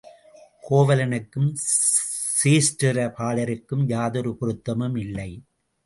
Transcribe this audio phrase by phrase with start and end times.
[0.69, 1.51] கோவலனுக்கும்,
[2.37, 5.31] க்ஷேத்திர பாலருக்கும் யாதொரு பொருத்தமும் இல்லை.